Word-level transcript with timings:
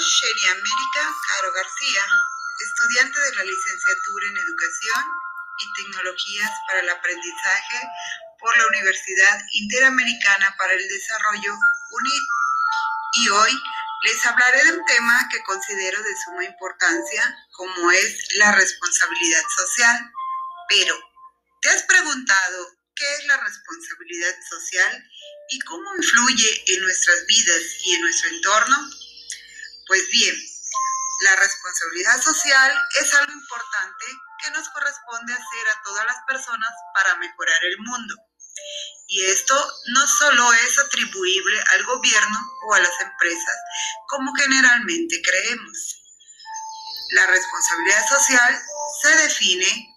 Soy 0.00 0.48
América 0.50 1.12
Caro 1.26 1.52
García, 1.52 2.06
estudiante 2.60 3.18
de 3.18 3.34
la 3.34 3.42
licenciatura 3.42 4.26
en 4.28 4.36
Educación 4.36 5.04
y 5.58 5.72
Tecnologías 5.72 6.50
para 6.68 6.80
el 6.80 6.88
Aprendizaje 6.88 7.80
por 8.38 8.56
la 8.58 8.66
Universidad 8.68 9.40
Interamericana 9.54 10.54
para 10.56 10.74
el 10.74 10.88
Desarrollo 10.88 11.52
UNID. 11.90 12.22
Y 13.14 13.28
hoy 13.28 13.50
les 14.04 14.24
hablaré 14.24 14.64
de 14.66 14.78
un 14.78 14.84
tema 14.84 15.28
que 15.32 15.42
considero 15.42 16.00
de 16.00 16.16
suma 16.24 16.44
importancia, 16.44 17.36
como 17.50 17.90
es 17.90 18.36
la 18.36 18.52
responsabilidad 18.52 19.42
social. 19.56 20.12
Pero, 20.68 20.94
¿te 21.60 21.70
has 21.70 21.82
preguntado 21.82 22.68
qué 22.94 23.14
es 23.14 23.26
la 23.26 23.36
responsabilidad 23.38 24.36
social 24.48 25.10
y 25.50 25.58
cómo 25.60 25.96
influye 25.96 26.64
en 26.68 26.82
nuestras 26.82 27.26
vidas 27.26 27.62
y 27.84 27.94
en 27.94 28.02
nuestro 28.02 28.28
entorno? 28.30 29.07
Pues 29.88 30.06
bien, 30.10 30.36
la 31.20 31.34
responsabilidad 31.36 32.20
social 32.20 32.78
es 33.00 33.14
algo 33.14 33.32
importante 33.32 34.04
que 34.42 34.50
nos 34.50 34.68
corresponde 34.68 35.32
hacer 35.32 35.68
a 35.68 35.82
todas 35.82 36.04
las 36.04 36.16
personas 36.26 36.70
para 36.94 37.16
mejorar 37.16 37.64
el 37.64 37.78
mundo. 37.78 38.14
Y 39.08 39.24
esto 39.24 39.54
no 39.94 40.06
solo 40.06 40.52
es 40.52 40.78
atribuible 40.78 41.60
al 41.72 41.84
gobierno 41.86 42.38
o 42.66 42.74
a 42.74 42.80
las 42.80 43.00
empresas, 43.00 43.56
como 44.08 44.34
generalmente 44.34 45.22
creemos. 45.22 46.02
La 47.12 47.26
responsabilidad 47.26 48.08
social 48.10 48.62
se 49.00 49.16
define 49.16 49.88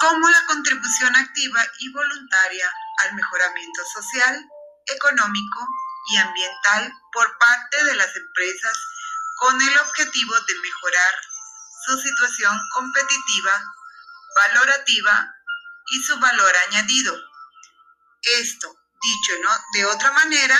como 0.00 0.26
la 0.26 0.46
contribución 0.46 1.14
activa 1.14 1.62
y 1.80 1.92
voluntaria 1.92 2.72
al 3.02 3.14
mejoramiento 3.14 3.84
social, 3.92 4.48
económico 4.86 5.68
y 6.08 6.16
ambiental 6.18 6.92
por 7.12 7.38
parte 7.38 7.84
de 7.84 7.94
las 7.94 8.14
empresas 8.14 8.78
con 9.38 9.60
el 9.60 9.78
objetivo 9.78 10.34
de 10.40 10.54
mejorar 10.60 11.14
su 11.84 12.00
situación 12.00 12.58
competitiva, 12.72 13.62
valorativa 14.36 15.34
y 15.86 16.02
su 16.02 16.18
valor 16.18 16.52
añadido. 16.68 17.16
Esto, 18.22 18.74
dicho 19.02 19.32
¿no? 19.42 19.50
de 19.74 19.84
otra 19.86 20.10
manera, 20.12 20.58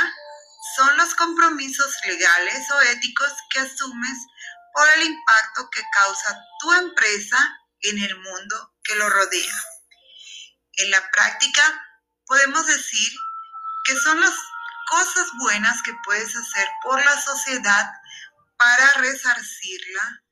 son 0.77 0.97
los 0.97 1.15
compromisos 1.15 1.95
legales 2.07 2.71
o 2.71 2.81
éticos 2.83 3.33
que 3.51 3.61
asumes 3.61 4.19
por 4.75 4.89
el 4.91 5.03
impacto 5.03 5.71
que 5.71 5.83
causa 5.93 6.39
tu 6.61 6.73
empresa 6.75 7.39
en 7.81 7.99
el 7.99 8.17
mundo 8.19 8.75
que 8.83 8.95
lo 8.97 9.09
rodea. 9.09 9.65
En 10.75 10.91
la 10.91 11.11
práctica, 11.11 11.63
podemos 12.27 12.67
decir 12.67 13.13
que 13.85 13.97
son 13.97 14.21
las 14.21 14.35
cosas 14.89 15.27
buenas 15.39 15.83
que 15.83 15.93
puedes 16.05 16.35
hacer 16.37 16.69
por 16.83 17.05
la 17.05 17.21
sociedad 17.21 17.93
para 18.57 18.93
resarcirla 18.95 20.23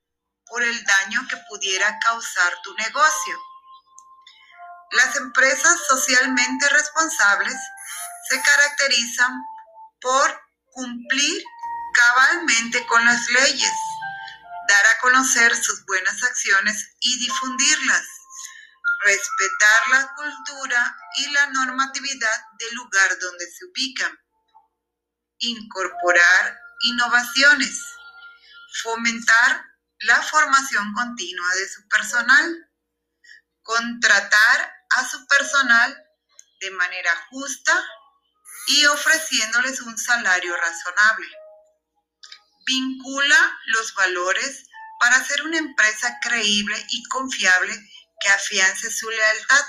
por 0.46 0.62
el 0.62 0.84
daño 0.84 1.26
que 1.28 1.36
pudiera 1.48 1.98
causar 2.00 2.54
tu 2.62 2.74
negocio. 2.74 3.38
Las 4.92 5.16
empresas 5.16 5.80
socialmente 5.88 6.68
responsables 6.68 7.56
se 8.28 8.40
caracterizan 8.40 9.32
por 10.00 10.40
cumplir 10.72 11.42
cabalmente 11.94 12.84
con 12.86 13.04
las 13.04 13.26
leyes, 13.28 13.72
dar 14.68 14.86
a 14.86 15.00
conocer 15.00 15.54
sus 15.56 15.84
buenas 15.86 16.22
acciones 16.22 16.94
y 17.00 17.18
difundirlas, 17.18 18.06
respetar 19.04 19.88
la 19.90 20.14
cultura 20.14 20.96
y 21.16 21.30
la 21.30 21.46
normatividad 21.48 22.44
del 22.58 22.74
lugar 22.74 23.18
donde 23.20 23.46
se 23.50 23.64
ubican, 23.66 24.18
incorporar 25.38 26.58
innovaciones, 26.84 27.80
fomentar 28.82 29.64
la 30.00 30.22
formación 30.22 30.92
continua 30.94 31.54
de 31.54 31.68
su 31.68 31.88
personal, 31.88 32.70
contratar 33.62 34.74
a 34.90 35.08
su 35.08 35.26
personal 35.26 36.06
de 36.60 36.70
manera 36.72 37.10
justa 37.30 37.84
y 38.66 38.86
ofreciéndoles 38.86 39.80
un 39.80 39.96
salario 39.96 40.56
razonable. 40.56 41.28
Vincula 42.66 43.58
los 43.66 43.94
valores 43.94 44.64
para 45.00 45.22
ser 45.24 45.42
una 45.42 45.58
empresa 45.58 46.18
creíble 46.22 46.82
y 46.88 47.02
confiable 47.04 47.74
que 48.20 48.28
afiance 48.28 48.90
su 48.90 49.10
lealtad 49.10 49.64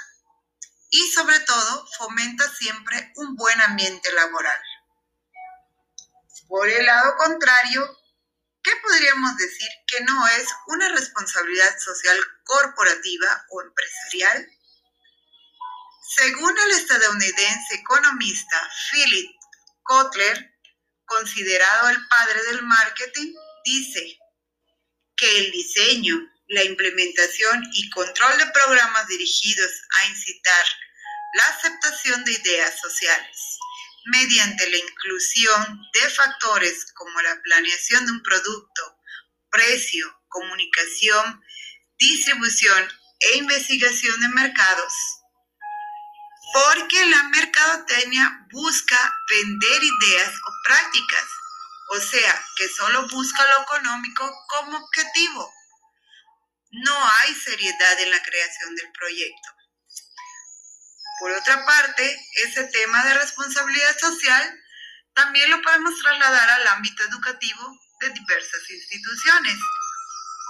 y 0.89 1.11
sobre 1.11 1.39
todo 1.41 1.87
fomenta 1.97 2.49
siempre 2.53 3.11
un 3.15 3.35
buen 3.35 3.59
ambiente 3.61 4.11
laboral. 4.13 4.59
Por 6.65 6.73
el 6.73 6.83
lado 6.87 7.15
contrario, 7.17 7.95
¿qué 8.63 8.71
podríamos 8.81 9.37
decir 9.37 9.69
que 9.85 10.01
no 10.03 10.27
es 10.29 10.47
una 10.65 10.89
responsabilidad 10.89 11.77
social 11.77 12.17
corporativa 12.43 13.45
o 13.51 13.61
empresarial? 13.61 14.49
Según 16.15 16.57
el 16.57 16.71
estadounidense 16.71 17.75
economista 17.75 18.67
Philip 18.89 19.29
Kotler, 19.83 20.57
considerado 21.05 21.89
el 21.89 22.07
padre 22.07 22.43
del 22.45 22.63
marketing, 22.63 23.31
dice 23.63 24.17
que 25.17 25.37
el 25.37 25.51
diseño, 25.51 26.15
la 26.47 26.63
implementación 26.63 27.63
y 27.73 27.91
control 27.91 28.39
de 28.39 28.47
programas 28.47 29.05
dirigidos 29.05 29.71
a 29.99 30.07
incitar 30.07 30.65
la 31.35 31.47
aceptación 31.49 32.23
de 32.23 32.31
ideas 32.31 32.79
sociales 32.79 33.54
mediante 34.05 34.69
la 34.69 34.77
inclusión 34.77 35.81
de 35.93 36.09
factores 36.09 36.91
como 36.93 37.21
la 37.21 37.41
planeación 37.41 38.05
de 38.05 38.11
un 38.11 38.23
producto, 38.23 38.97
precio, 39.49 40.21
comunicación, 40.27 41.43
distribución 41.97 42.89
e 43.19 43.37
investigación 43.37 44.19
de 44.19 44.29
mercados. 44.29 44.93
Porque 46.53 47.05
la 47.07 47.23
mercadotecnia 47.23 48.47
busca 48.51 49.13
vender 49.29 49.83
ideas 49.83 50.29
o 50.29 50.51
prácticas, 50.63 51.27
o 51.89 51.99
sea, 51.99 52.45
que 52.57 52.69
solo 52.69 53.07
busca 53.09 53.43
lo 53.45 53.63
económico 53.63 54.31
como 54.47 54.77
objetivo. 54.77 55.53
No 56.71 57.09
hay 57.19 57.33
seriedad 57.33 57.99
en 57.99 58.11
la 58.11 58.21
creación 58.21 58.75
del 58.75 58.91
proyecto. 58.91 59.49
Por 61.25 61.33
otra 61.33 61.65
parte, 61.65 62.21
ese 62.35 62.65
tema 62.65 63.03
de 63.03 63.15
responsabilidad 63.15 63.97
social 63.97 64.63
también 65.15 65.49
lo 65.49 65.59
podemos 65.59 65.99
trasladar 65.99 66.49
al 66.51 66.67
ámbito 66.67 67.01
educativo 67.01 67.79
de 67.99 68.09
diversas 68.11 68.69
instituciones, 68.69 69.57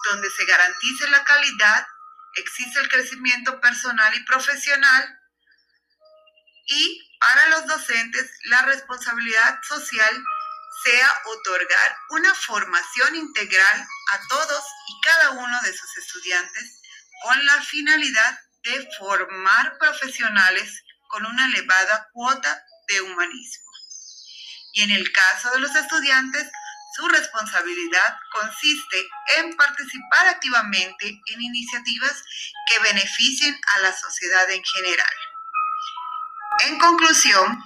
donde 0.09 0.30
se 0.31 0.44
garantice 0.44 1.08
la 1.08 1.24
calidad, 1.24 1.88
existe 2.34 2.78
el 2.81 2.90
crecimiento 2.90 3.62
personal 3.62 4.14
y 4.16 4.25
profesional 4.25 5.18
y 6.66 7.09
para 7.22 7.47
los 7.52 7.68
docentes 7.68 8.30
la 8.47 8.64
responsabilidad 8.64 9.58
social 9.64 10.25
sea 10.84 11.22
otorgar 11.24 11.97
una 12.09 12.35
formación 12.35 13.16
integral 13.16 13.88
a 14.12 14.28
todos 14.28 14.66
y 14.90 15.02
cada 15.06 15.30
uno 15.31 15.62
de 15.62 15.72
sus 15.72 15.97
estudiantes 16.00 16.81
con 17.24 17.46
la 17.46 17.62
finalidad 17.62 18.40
de 18.66 18.90
formar 18.98 19.78
profesionales 19.78 20.84
con 21.08 21.26
una 21.26 21.46
elevada 21.46 22.09
cuota 22.12 22.64
de 22.88 23.02
humanismo. 23.02 23.72
Y 24.74 24.81
en 24.81 24.92
el 24.92 25.12
caso 25.12 25.52
de 25.52 25.59
los 25.59 25.74
estudiantes, 25.76 26.50
su 26.96 27.08
responsabilidad 27.08 28.18
consiste 28.31 29.08
en 29.38 29.56
participar 29.56 30.28
activamente 30.28 31.08
en 31.08 31.42
iniciativas 31.42 32.24
que 32.68 32.80
beneficien 32.80 33.59
a 33.76 33.80
la 33.80 33.94
sociedad 33.94 34.50
en 34.50 34.64
general. 34.64 35.16
En 36.66 36.80
conclusión, 36.80 37.64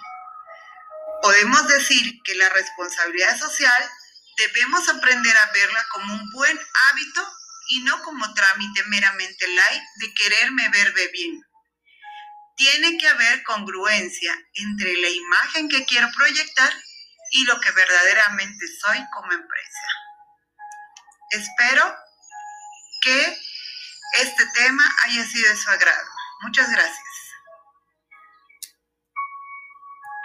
podemos 1.21 1.67
decir 1.67 2.21
que 2.23 2.35
la 2.35 2.49
responsabilidad 2.49 3.37
social 3.37 3.89
debemos 4.37 4.89
aprender 4.89 5.37
a 5.37 5.51
verla 5.51 5.85
como 5.91 6.13
un 6.13 6.29
buen 6.31 6.59
hábito 6.89 7.38
y 7.69 7.81
no 7.81 8.01
como 8.01 8.33
trámite 8.33 8.83
meramente 8.85 9.47
light 9.47 9.83
de 9.95 10.13
quererme 10.13 10.69
ver 10.69 10.93
bien. 11.11 11.41
Tiene 12.55 12.97
que 12.97 13.07
haber 13.07 13.43
congruencia 13.43 14.35
entre 14.53 14.97
la 14.97 15.09
imagen 15.09 15.69
que 15.69 15.85
quiero 15.85 16.09
proyectar 16.11 16.73
y 17.31 17.45
lo 17.45 17.59
que 17.59 17.71
verdaderamente 17.71 18.65
soy 18.81 18.99
como 19.13 19.31
empresa. 19.31 19.87
Espero 21.31 21.95
que 23.01 23.39
este 24.19 24.45
tema 24.55 24.83
haya 25.03 25.25
sido 25.25 25.49
de 25.49 25.57
su 25.57 25.69
agrado. 25.69 26.09
Muchas 26.41 26.69
gracias. 26.71 27.08